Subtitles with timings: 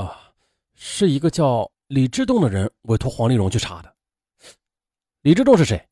[0.00, 0.32] 啊，
[0.74, 3.94] 是一个叫李志栋的人委托黄丽荣去查的。
[5.22, 5.88] 李志栋是谁？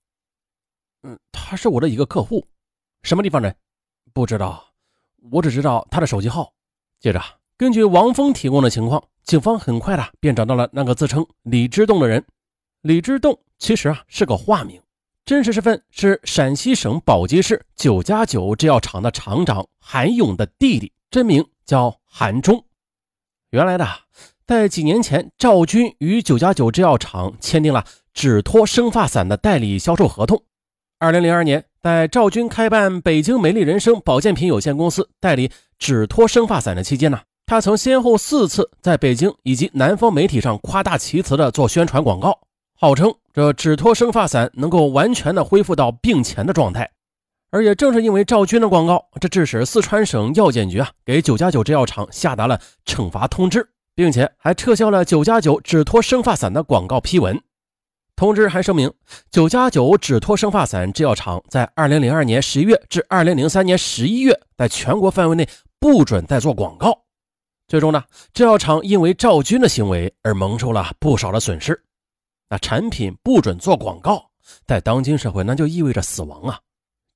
[1.03, 2.47] 嗯，他是我的一个客户。
[3.03, 3.55] 什么地方人？
[4.13, 4.73] 不知道，
[5.31, 6.53] 我只知道他的手机号。
[7.01, 7.21] 接着，
[7.57, 12.25] 根据王峰提供的情况，警方很快的便找到了那个自称李志栋的人。
[12.83, 14.81] 李志栋其实啊是个化名，
[15.25, 22.65] 真实身份是陕西省宝鸡市九加九制药厂的厂长韩勇的弟弟，真名叫韩忠。
[23.57, 23.89] 原来的，
[24.47, 30.43] 在几年前，赵军与九加九制药厂签订了止脱生发散的代理销售合同。
[30.99, 42.39] 二零零二年，在赵军开办北京美丽人生保健品有限公司代理止脱生发散的期间呢，他曾先后四次在北京以及南方媒体上夸大其词的做宣传广告，
[42.79, 46.91] 号称这止脱生发散能够完全的恢复到病前的状态。
[47.57, 57.41] 而也正是因为赵军的广告，这致使四川省药监局啊给九加九制药厂下达了惩罚通知，并且还撤销了九加九止脱生发散的广告批文。
[58.15, 58.93] 通知还声明，
[59.31, 65.49] 九加九止脱生发散制药厂在二零零二年十一月至二零零三年十一月，在全国范围内
[65.81, 67.05] 不准再做广告。
[67.67, 68.05] 最终呢，
[68.35, 71.83] 制药厂因为赵军的行为而蒙受了不少的损失。
[72.51, 74.27] 那产品不准做广告，
[74.67, 76.61] 在当今社会那就意味着死亡啊！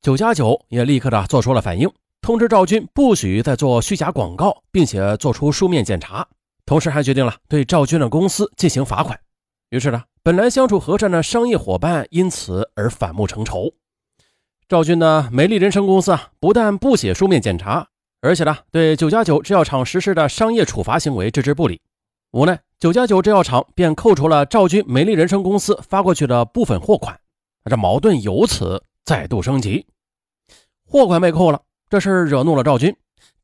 [0.02, 1.86] 九加九也立刻的做出了反应，
[2.22, 6.26] 通知赵军不许再做虚假广告，并且做出书面检查，
[6.64, 9.20] 同时还决定了对赵军的公司进行罚款。
[9.68, 13.74] 于是呢，本来相处和善的商业伙伴因此而反目成仇。
[14.66, 17.88] 赵军的美丽人生公司啊，不但不写书面检查，
[18.22, 21.78] 而且呢，对九加九制药厂实施的商业处罚行为置之不理。
[22.30, 27.20] 无奈，九加九制药厂便扣除了赵军美丽人生公司发过去的部分货款。
[27.66, 29.84] 这矛盾由此再度升级。
[30.86, 32.94] 货款被扣了，这事惹怒了赵军。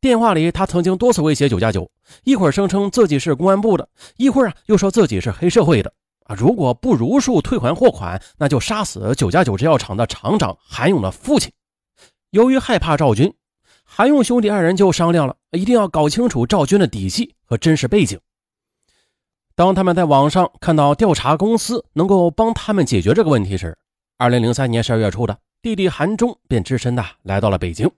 [0.01, 1.91] 电话里，他曾经多次威胁九加九，
[2.23, 5.93] 一会儿声称自己是公安部的，一会儿啊又说自己是黑社会的。
[6.27, 6.37] 啊！
[6.39, 11.53] 如果不如数退还货款，那就杀死九加九制药厂的厂长韩勇的父亲。
[12.31, 13.35] 由于害怕赵军，
[13.83, 18.21] 韩勇兄弟二人就商量了，一定要搞清楚赵军的底细和真实背景。
[19.57, 23.77] 当他们在网上看到调查公司能够帮他们解决这个问题时，
[24.17, 27.91] 二零零三年十二月初的弟弟韩忠便只身的来到了北京。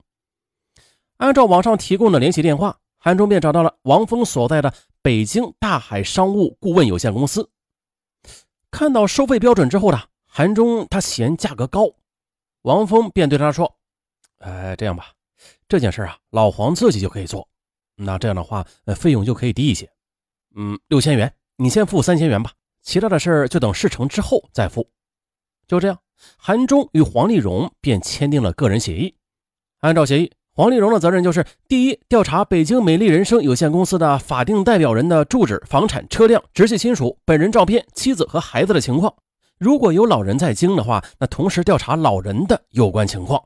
[1.18, 7.50] 按照网上提供的联系电话，韩忠便找到了王峰所在的北京大海商务顾问有限公司。
[8.70, 11.90] 看到收费标准之后呢，韩忠他嫌价格高，
[12.62, 13.76] 王峰便对他说
[14.40, 15.12] ：“呃，这样吧，
[15.68, 17.46] 这件事啊，老黄自己就可以做，
[17.96, 19.92] 那这样的话，呃，费用就可以低一些，
[20.56, 22.50] 嗯，六千元，你先付三千元吧，
[22.80, 24.90] 其他的事就等事成之后再付。”
[25.68, 25.98] 就这样，
[26.36, 29.14] 韩忠与黄丽荣便签订了个人协议，
[29.80, 30.32] 按照协议。
[30.54, 39.12] 黄丽荣的责任就是：第一，调查北京美丽人生有限公司的法定代表人的住址、房产、车辆、直系亲属、本人照片、妻子和孩子的情况；
[39.58, 43.40] 如果有老人在京的话，那同时调查老人的有关情况。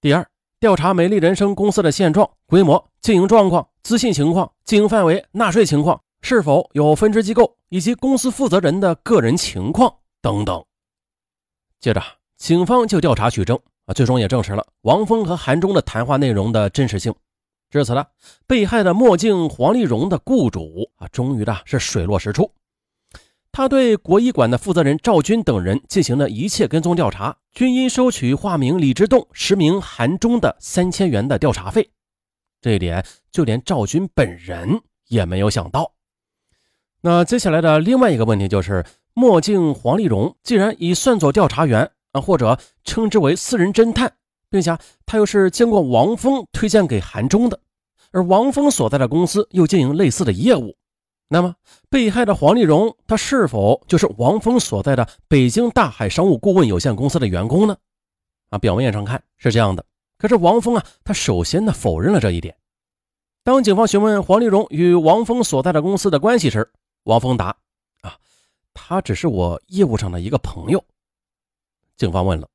[0.00, 0.26] 第二，
[0.58, 10.64] 调查美丽人生公司的现状、规模、经营状况、资信情况、经营范围、纳税情况，是否有分支机构以及公司负责人的个人情况等等。
[11.84, 12.02] 接着，
[12.38, 13.60] 警方就调查取证。
[13.84, 17.14] 啊，最终也证实了王峰和韩忠的谈话内容的真实性。
[17.68, 18.06] 至此呢，
[18.46, 22.50] 被害的墨镜黄丽荣的雇主啊，终于的是水落石出。
[23.52, 31.90] 他对国医馆的负责人赵军等人进行的一切跟踪调查，均因收取化名李之栋、实名韩忠的三千元的调查费。
[32.62, 35.92] 这一点，就连赵军本人也没有想到。
[37.02, 38.82] 那接下来的另外一个问题就是，
[39.14, 41.90] 墨镜黄丽荣既然已算作调查员。
[42.14, 44.12] 啊，或者称之为私人侦探，
[44.48, 47.58] 并且他又是经过王峰推荐给韩忠的，
[48.12, 50.76] 而王峰所在的公司又经营类似的业务，
[51.26, 51.56] 那么
[51.90, 57.76] 被害的黄丽荣，他是否就是王峰所在的北京大海商务顾问有限公司的员工呢？
[58.50, 59.84] 啊，表面上看是这样的，
[60.16, 62.56] 可是王峰啊，他首先呢否认了这一点。
[63.42, 66.70] 当警方询问黄丽荣与王峰所在的公司的关系时，
[67.02, 67.56] 王峰答：
[68.74, 70.84] 他只是我业务上的一个朋友。
[71.96, 72.48] 警方问了：“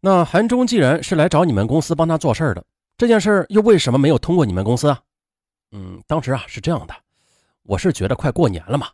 [0.00, 2.64] 那韩忠既然是来找你们公司帮他做事的，
[2.98, 5.00] 这件事又为什么没有通过你们公司啊
[5.72, 6.94] ？”“嗯，当时啊是这样的，
[7.62, 8.88] 我是觉得快过年了嘛，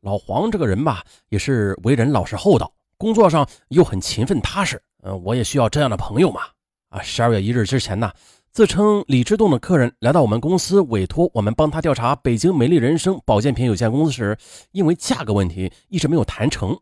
[0.00, 6.42] 老黄这个人吧也是为人老实厚道，工作上又很勤奋踏实，嗯，我也需要这样的朋友嘛。
[6.88, 8.12] 啊，十二月一日之前呢，
[8.52, 14.36] 自称李之栋的客人来到我们公司，委托我们帮他调查北京美丽人生保健品有限公司时，
[14.72, 16.78] 因为价格问题一直没有谈成。”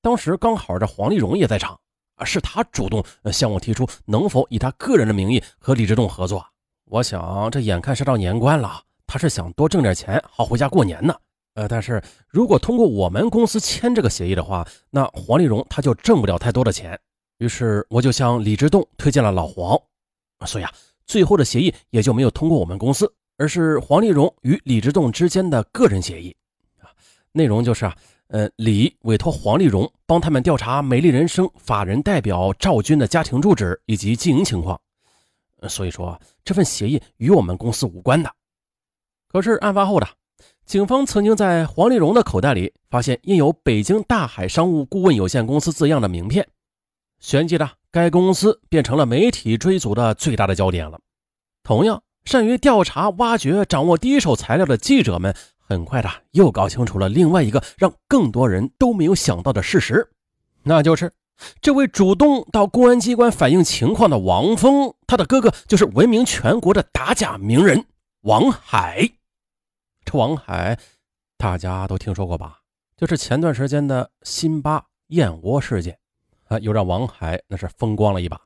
[0.00, 1.76] 当时刚好这黄丽荣也在场
[2.14, 6.46] 啊，是他主动向我提出能否以他个人的名义和李志栋合作。
[6.84, 11.12] 我想这眼看是到年关了，他是想多挣点钱，好回家过年呢。
[11.54, 16.96] 呃，但是如果通过我们公司签这个协议的话，那黄丽蓉他就挣不了太多的钱。
[17.38, 19.76] 于是我就向李志栋推荐了老黄，
[20.46, 20.70] 所以啊，
[21.10, 26.32] 最后的协议也就没有通过我们公司，而是黄丽蓉与李志栋之间的个人协议
[26.78, 26.86] 啊。
[27.32, 27.96] 内容就是啊，
[28.28, 34.80] 呃，李委托黄丽蓉帮他们调查美丽人生法人代表赵军的家庭住址以及经营情况。
[35.68, 38.32] 所以说这份协议与我们公司无关的。
[39.26, 40.06] 可是案发后的。
[40.64, 46.46] 警方曾经在黄丽蓉的口袋里发现印有“北京大海商务顾问有限公司”字样的名片，
[47.18, 51.00] 旋即的该公司变成了媒体追逐的最大的焦点了。
[51.62, 60.10] 同样善于调查、挖掘、掌握第一手材料的记者们，很快的又搞清楚了另外一个让更多人都没有想到的事实，
[60.62, 61.12] 那就是
[61.60, 67.86] 这位主动到公安机关反映情况的王峰，他的哥哥就是闻名全国的打假名人
[68.22, 69.10] 王海。
[70.04, 70.78] 这王海，
[71.38, 72.58] 大家都听说过吧？
[72.96, 75.98] 就是前段时间的辛巴燕窝事件，
[76.50, 78.38] 啊，又让王海那是风光了一把。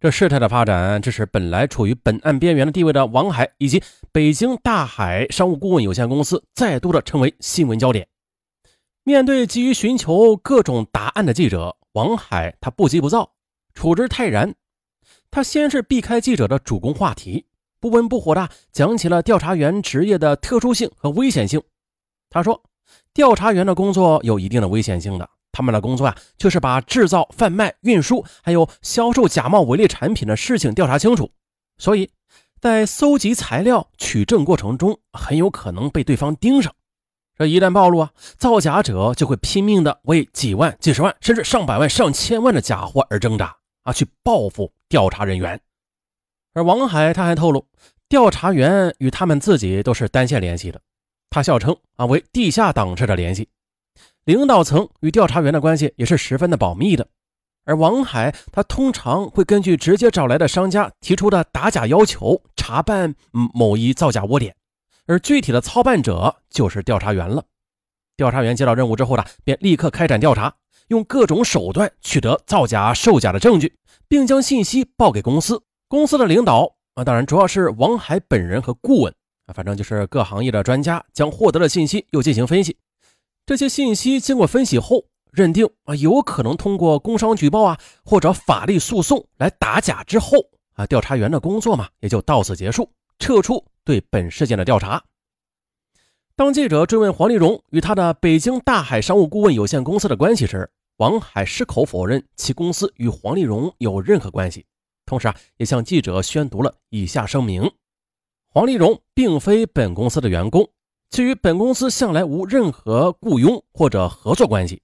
[0.00, 3.80] 这事态的发展，致使本来处于本案边缘的地位的王海，以及
[4.10, 8.08] 北京大海商务顾问有限公司，再度的成为新闻焦点。
[9.04, 13.34] 面对急于寻求各种答案的记者，王海他不急不躁，
[13.74, 14.54] 处之泰然。
[15.30, 17.46] 他先是避开记者的主攻话题。
[17.78, 21.60] 不温不火的讲起了调查员职业的特殊性和危险性。
[22.30, 22.62] 他说
[23.12, 31.30] ：“调查员的工作有一定的危险性的，他们的工作啊，就是把制造、贩卖、运输，还有销售假冒伪劣产品的事情调查清楚。
[31.78, 32.10] 所以，
[32.60, 36.74] 在搜集材料、取证过程中，很有可能被对方盯上。
[37.36, 45.60] 这一旦暴露啊，造假者就会拼命的为几万、几十万，甚至上百万、上千万的假货而挣扎啊，去报复调查人员。”
[46.54, 47.66] 而王海他还透露，
[48.08, 50.80] 调查员与他们自己都是单线联系的，
[51.30, 53.48] 他笑称啊为地下党式的联系，
[54.24, 57.08] 领导层与调查员的关系也是十分的保密的。
[57.64, 64.54] 而王海他通常会根据直接找来的商家提出的打假要求，查办某一造假窝点，
[65.06, 67.44] 而具体的操办者就是调查员了。
[68.16, 70.54] 调查员接到任务之后呢，便立刻开展调查，
[70.88, 73.76] 用各种手段取得造假售假的证据，
[74.08, 75.62] 并将信息报给公司。
[75.88, 79.14] 公司的领导啊，当然主要是王海本人和顾问
[79.46, 82.76] 啊，反正就是各行业的专家，将获得的信息又进行分析。
[83.44, 90.38] 这些信息经过分析后，认定啊有可能通过工商举报啊或者法律诉讼来打假之后
[90.74, 95.02] 啊，调查员的工作嘛也就到此结束，撤出对本事件的调查。
[96.36, 104.64] 当记者追问黄丽蓉与他的北京大海商务顾问有限公司的关系时，王海矢口否认其公司与黄丽蓉有任何关系。
[105.04, 107.70] 同时啊，也向记者宣读了以下声明：
[108.48, 110.70] 黄丽蓉并非本公司的员工，
[111.12, 114.80] 其与本公司向来无任何雇佣或者合作关系。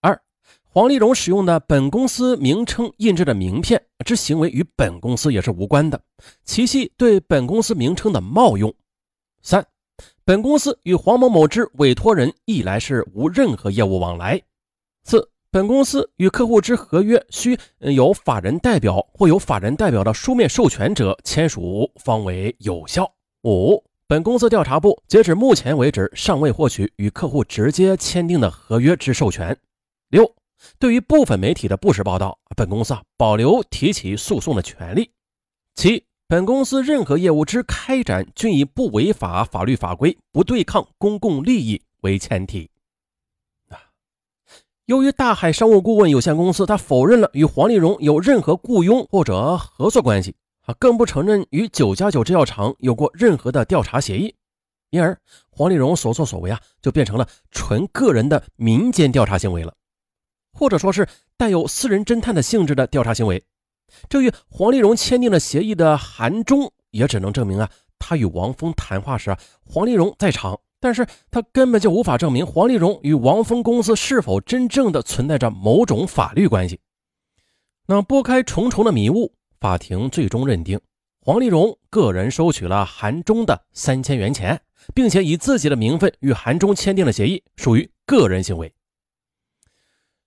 [0.00, 0.20] 二，
[0.64, 6.02] 黄丽荣使用的本公司名称印制的名片之行为与本公司也是无关的，
[6.44, 8.74] 其系对本公司名称的冒用。
[9.40, 9.64] 三，
[10.24, 14.42] 本公司与黄某某之委托人一来是无任何业务往来。
[15.04, 15.30] 四。
[15.50, 23.10] 本公司与客户之合约需有法人代表或有法人代表的书面授权者签署方为有效。
[23.44, 29.54] 五、本公司调查部截止目前为止尚未获取与客户直接签订的合约之授权。
[30.08, 30.34] 六、
[30.78, 35.10] 对于部分媒体的不实报道，本公司啊保留提起诉讼的权利。
[35.74, 42.70] 七、本公司任何业务之开展均以不违法法律法规、不对抗公共利益为前提。
[43.68, 43.76] 啊
[44.86, 50.34] 由于大海商务顾问有限公司，他否认了与黄丽蓉有任何雇佣或者合作关系，
[50.68, 54.34] 啊，更不承认与九加九制药厂有过任何的调查协议，
[54.90, 59.74] 因而黄丽蓉所作所为啊，就变成了纯个人的民间调查行为了，
[60.52, 61.08] 或者说是
[61.38, 63.42] 带有私人侦探的性质的调查行为。
[64.10, 70.60] 这与黄丽蓉签订了协议的韩中，也只能证明啊，他与王峰谈话时啊，黄丽蓉在场。
[70.80, 76.78] 但是他根本就无法证明黄丽蓉与王峰公司是否真正的存在着某种法律关系。
[77.86, 80.80] 那拨开重重的迷雾，法庭最终认定
[81.20, 84.60] 黄丽蓉个人收取了韩中的三千元钱，
[84.94, 88.72] 并且以自己的名分与韩中签订了协议，属于个人行为。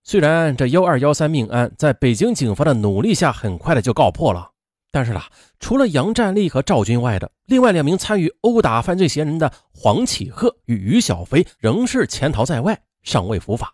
[0.04, 4.52] 虽然这幺二幺三命案在北京警方的努力下，很快的就告破了。
[4.92, 5.22] 但是呢，
[5.60, 13.74] 除了杨占利和赵军外的另外两名参与殴打犯罪嫌疑人的黄启鹤与于小飞仍是潜逃在外，尚未伏法。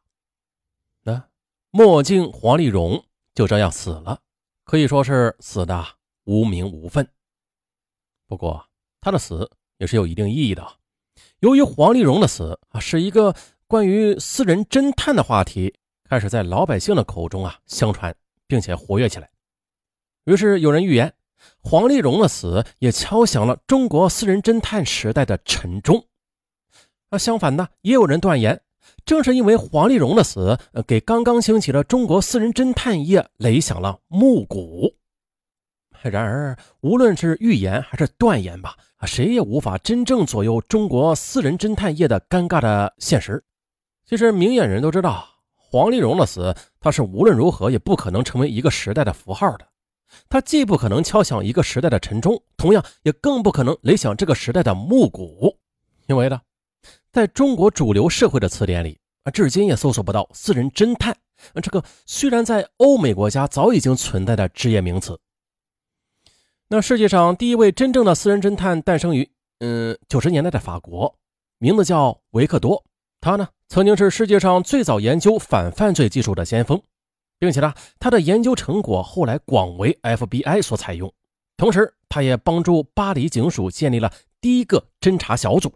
[1.03, 1.23] 那
[1.71, 4.19] 墨镜黄丽蓉就这样死了，
[4.67, 5.87] 可以说是死的
[6.25, 7.07] 无名无分。
[8.27, 8.67] 不过
[8.99, 10.67] 他的死也是有一定意义的。
[11.39, 13.33] 由于黄丽蓉的死啊，是一个
[13.65, 18.13] 关于私人侦探的话题，开始在老百姓的口中啊相传，
[18.45, 19.31] 并且活跃起来。
[20.25, 21.13] 于是有人预言，
[21.61, 26.05] 黄丽蓉的死也敲响了中国私人侦探时代的晨钟。
[27.09, 28.61] 那相反呢，也有人断言，
[29.07, 34.93] 正是因为黄丽蓉的死，给刚刚兴起的中国私人侦探业擂响了暮鼓。
[36.03, 43.41] 然而，无论是预言还是断言吧，谁也无法真正左右中国私人侦探业的尴尬的现实。
[44.05, 49.65] 其实，明眼人都知道，黄丽蓉的死，他是无论如何也不可能成为一个时代的符号的。
[50.27, 55.57] 他既不可能敲响一个时代的晨钟，同样也更不可能擂响这个时代的暮鼓。
[56.07, 56.41] 因为呢，
[57.17, 61.17] 在中国主流社会的词典里啊，至今也搜索不到“私人侦探”
[61.63, 65.19] 这个虽然在欧美国家早已经存在的职业名词。
[66.67, 69.27] 那世界上第一位真正的私人侦探诞生于
[69.61, 71.17] 嗯九十年代的法国，
[71.57, 72.83] 名字叫维克多。
[73.19, 76.79] 他呢曾经是世界上最早研究反犯罪技术的先锋。
[77.39, 81.11] 并且呢，他的研究成果后来广为 FBI 所采用，
[81.57, 85.73] 同时他也帮助巴黎警署建立了第一个侦查小组。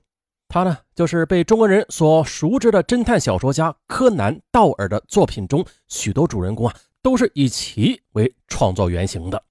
[0.51, 9.41] 他呢，就是被中国人所熟知的侦探小说家柯南·道尔的作品中许多主人公啊，都是以其为创作原型的。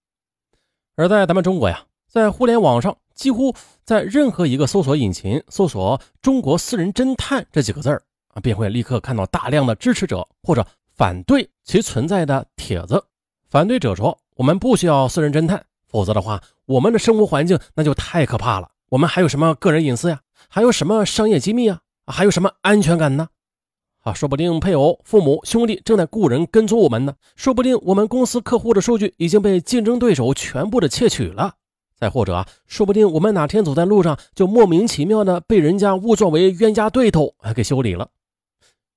[0.96, 3.54] 而在咱们中国呀，在互联网上，几乎
[3.84, 8.02] 在任何一个搜索引擎搜索“中国私人侦探”这几个字儿
[8.34, 10.66] 啊，便会立刻看到大量的支持者或者。
[10.92, 13.02] 反对其存在的帖子，
[13.48, 18.70] 反对者说：“我们不需要私人侦探，否则的话，我们的生活环境那就太可怕了。
[18.90, 20.20] 我们还有什么个人隐私呀？
[20.48, 21.80] 还有什么商业机密啊？
[22.06, 23.28] 还有什么安全感呢？
[24.02, 27.14] 啊，说不定配偶、父母、兄弟正在雇人跟踪我们呢。
[27.36, 31.54] 说不定我们公司客户的数据已经被竞争对手全部的窃取了。
[31.98, 38.08] 再或者啊，说不定我们哪天走在路上，就莫名其妙的被人家误作为冤家对头，给修理了。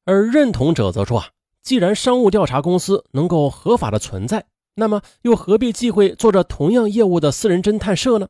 [0.06, 1.28] 而认同者则说啊。”
[1.64, 8.28] 既然商务调查公司能够合法的存在，那么又何必忌讳做着同样业务的私人侦探社呢？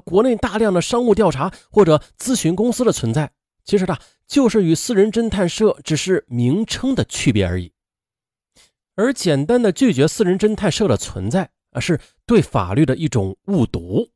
[0.00, 3.30] 国内大量的商务调查或者咨询公司的存在，
[3.64, 7.72] 其实呢，就是与私人侦探社只是名称的区别而已。
[8.94, 14.08] 而简单的拒绝私人侦探社的存在，啊，是对法律的一种误读。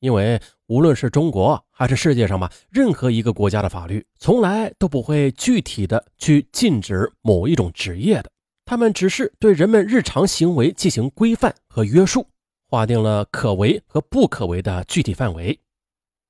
[0.00, 8.30] 因为无论是中国还是世界上吧，任何一个国家的法律从来都不会具体的去禁止某一种职业的，
[8.66, 12.26] 他们只是对人们日常行为进行规范和约束，
[12.74, 15.60] 划定了可为和不可为的具体范围。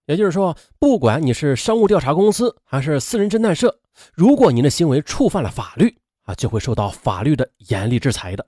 [0.05, 3.81] 也就是说，不管你是商务调查公司还是私人侦探社，
[4.13, 8.47] 如果您的行为触犯了法律啊，就会受到法律的严厉制裁的。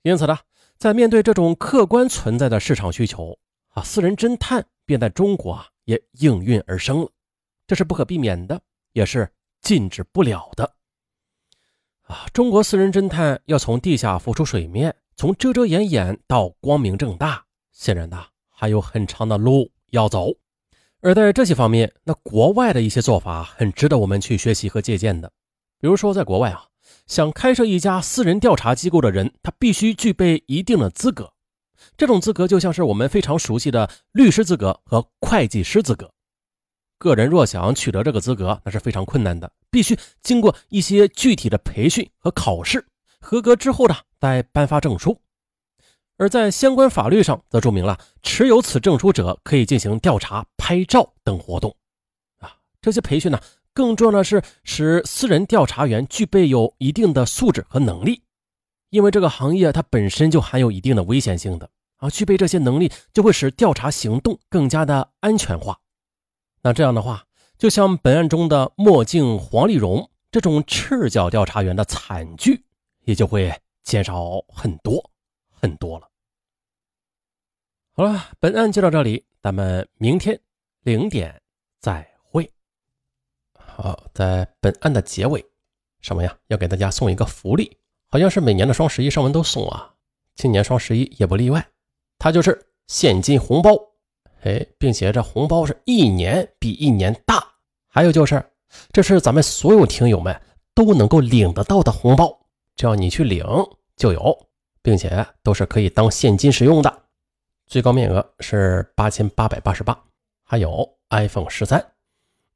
[0.00, 0.38] 因此呢，
[0.78, 3.38] 在面对这种客观存在的市场需求
[3.74, 3.82] 啊。
[3.82, 7.10] 私人侦探便在中国啊也应运而生了，
[7.66, 8.58] 这是不可避免的，
[8.94, 9.30] 也是
[9.60, 10.72] 禁止不了的。
[12.04, 20.30] 啊，中国私人侦探要从地下浮出水面，从遮遮掩掩到光明正大，显然呐还有很长的路要走。
[21.00, 25.32] 而在这些方面，那国外的一些做法很值得我们去学习和借鉴的。
[25.80, 26.66] 比如说，在国外啊，
[27.08, 31.32] 想开设一家私人调查机构的人，他必须具备一定的资格。
[31.96, 36.12] 这种资格就像是我们非常熟悉的律师资格和会计师资格。
[36.96, 42.86] 个人若想取得这个资格，那是非常困难的，必须经过一些具体的培训和考试，
[43.18, 45.20] 合格之后呢，再颁发证书。
[46.16, 51.76] 而在相关法律上，则注明了持有此证书者可以进行调查、拍照等活动。
[52.38, 53.40] 啊，这些培训呢，
[53.72, 58.22] 更重要的是使私人调查员具备有一定的素质和能力。
[58.90, 65.78] 因为这个行业它本身就含有一定的危险性的啊，具备这些能力就会使调查行动更加的安全化。
[66.62, 67.26] 那这样的话，
[67.58, 72.64] 就像本案中的墨镜黄丽蓉这种赤脚调查员的惨剧，
[73.04, 73.54] 也就会
[73.88, 75.02] 减少很多
[75.50, 76.06] 很多了。
[77.92, 80.38] 好了，本案就到这里，咱们明天
[80.82, 81.40] 零点
[81.80, 82.52] 再会。
[83.54, 85.42] 好，在本案的结尾，
[86.02, 86.36] 什么呀？
[86.48, 87.74] 要给大家送一个福利。
[88.10, 89.90] 好像是每年的双十一上文都送啊，
[90.34, 91.66] 今年双十一也不例外，
[92.18, 93.70] 它就是现金红包，
[94.42, 97.42] 哎，并且这红包是一年比一年大。
[97.86, 98.44] 还有就是，
[98.92, 100.38] 这是咱们所有听友们
[100.74, 102.38] 都能够领得到的红包，
[102.78, 103.44] 只要你去领
[103.96, 104.48] 就有，
[104.80, 107.02] 并且都是可以当现金使用的。
[107.66, 110.04] 最高面额是八千八百八十八，
[110.44, 111.84] 还有 iPhone 十三，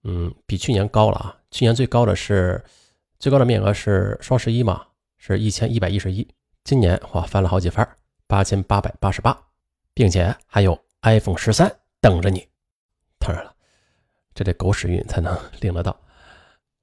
[0.05, 2.65] 嗯，比去年高了啊，去年最高的是
[3.19, 4.87] 最高的面额是双十一嘛。
[5.25, 6.27] 是一千一百一十一，
[6.65, 7.89] 今年哇翻了好几番，
[8.27, 9.41] 八千八百八十八，
[9.95, 12.49] 并且还有 iPhone 十三等着你。
[13.21, 13.55] 当然了，
[14.35, 15.97] 这得狗屎运才能领得到。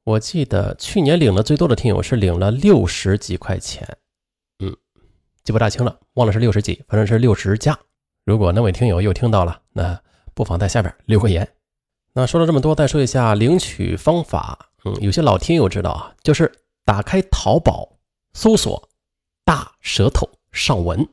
[0.10, 3.88] 我记得去年领的最多的听友是领了六十几块钱，
[4.58, 4.76] 嗯，
[5.44, 7.78] 记不大清了，忘了是六十几，反正是六十加。
[8.26, 10.02] 如果那位听友又听到了，那
[10.34, 11.48] 不妨在下边留个言。
[12.14, 14.72] 那说了这么多，再说一下领取方法。
[14.84, 16.52] 嗯，有些老听友知道啊，就是
[16.84, 17.88] 打开淘宝，
[18.34, 18.90] 搜索
[19.46, 21.08] “大舌头上文”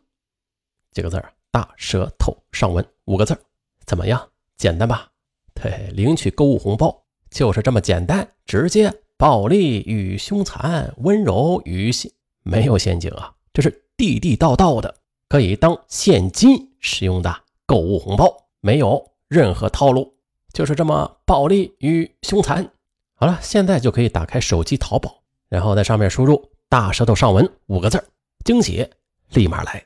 [0.93, 3.41] 几个字儿，“大舌头上文”五个字儿，
[3.85, 4.27] 怎么样？
[4.57, 5.11] 简单吧？
[5.53, 12.11] 对，领取购物红包就是这么简单，直接暴力与凶残，温柔与陷，
[12.43, 14.95] 没有陷阱啊，这是地地道道的，
[15.29, 17.35] 可以当现金使用的
[17.67, 20.15] 购物红包，没有任何套路，
[20.53, 22.71] 就是这么暴力与凶残。
[23.15, 28.03] 好了，现在就可以打开手机淘宝，然后在上面输入“大舌头上文”五个字
[28.45, 28.87] 惊喜
[29.31, 29.85] 立马来，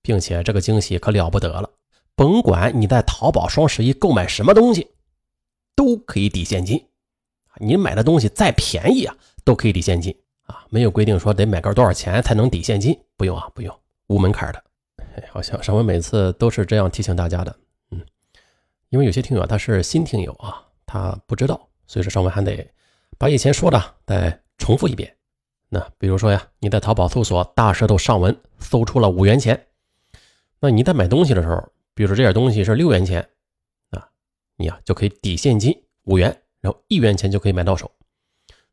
[0.00, 1.68] 并且这个惊喜可了不得了，
[2.14, 4.88] 甭管你在淘宝双十一购买什么东西，
[5.78, 6.84] 都可以抵现金。
[7.60, 13.72] 你买的东西再便宜啊，都可以抵现金啊，没有规定说得买个多少钱才能抵现金，不用啊，不用，
[14.08, 14.64] 无门槛的。
[15.14, 17.56] 哎好像上文每次都是这样提醒大家的，
[17.92, 18.00] 嗯，
[18.88, 21.68] 因为有些听友他是新听友啊，他不知道。
[21.86, 22.68] 所以说，上文还得
[23.16, 25.16] 把以前说的再重复一遍。
[25.68, 29.68] 那比如说呀，你在淘宝搜索“大舌头上文”，搜出了五元钱，
[30.58, 33.28] 那你在买东西的时候，比如说这点东西是六元钱，
[34.58, 35.74] 你呀就可以抵现金
[36.04, 37.90] 五元，然后一元钱就可以买到手。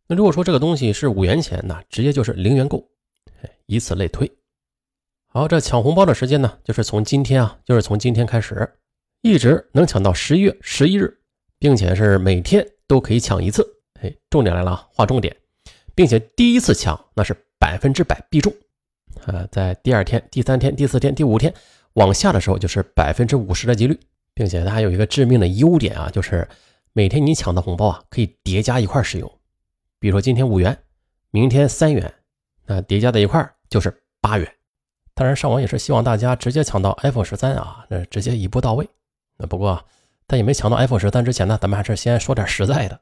[0.08, 2.86] 那如果说这个东西是五元钱，那直接就是零元购，
[3.68, 4.30] 以此类推。
[5.28, 8.70] 好，这抢红包的时间呢，就是从今天啊，就是从今天开始，
[9.22, 11.18] 一直能抢到十一月十一日，
[11.58, 12.68] 并且是每天。
[12.88, 13.68] 都可以抢一次，
[14.00, 15.36] 哎，重点来了，划重点，
[15.96, 18.54] 并且第一次抢那是百分之百必中，
[19.26, 21.52] 啊，在第二天、第三天、第四天、第五天
[21.94, 24.00] 往下的时候就是百分之五十的几率，
[24.36, 26.48] 并且它还有一个致命的优点啊，就是
[26.94, 29.40] 每天你抢的红包啊可以叠加一块使用，
[29.98, 30.78] 比如说今天五元，
[31.32, 32.14] 明天三元，
[32.68, 34.48] 那叠加在一块就是八元。
[35.16, 38.88] 当然，上网也是希望大家直接抢到 iPhone 十三啊，那直接一步到位。
[39.38, 39.84] 那不过。
[40.28, 43.00] 但也没抢到 iPhone 十三之前呢，咱们还是先说点实在的。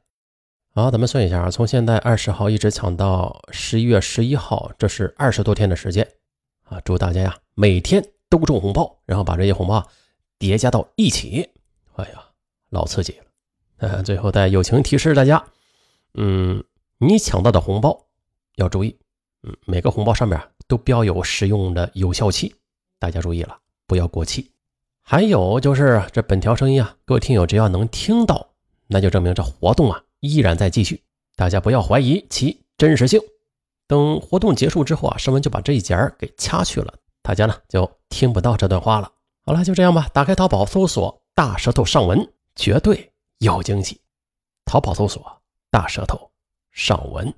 [0.74, 6.06] 好，咱们算一下啊，从现在二十号一直抢到十一月十一号，这是二十多天的时间
[6.64, 6.78] 啊！
[6.84, 9.82] 祝大家呀，每天都中红包，然后把这些红包
[10.38, 11.48] 叠加到一起。
[11.96, 12.24] 哎呀，
[12.70, 13.16] 老刺激
[13.78, 14.02] 了！
[14.02, 15.44] 最后再友情提示大家，
[16.14, 16.64] 嗯，
[16.98, 18.06] 你抢到的红包
[18.56, 18.96] 要注意，
[19.42, 22.54] 嗯，每个红包上面都标有使用的有效期，
[22.98, 24.50] 大家注意了，不要过期。
[25.02, 28.48] 还有就是这本条声音啊，各位听友只要能听到，
[28.86, 31.02] 那就证明这活动啊依然在继续，
[31.36, 33.20] 大家不要怀疑其真实性。
[33.86, 39.12] 等活动结束之后啊，声文就把这一节给掐去了，大家呢就听不到这段话了。
[39.46, 40.08] 好了，就这样吧。
[40.14, 44.00] 打开淘宝搜索“大舌头上文”，绝对有惊喜。
[44.64, 46.30] 淘宝搜索“大舌头
[46.72, 47.34] 上文”。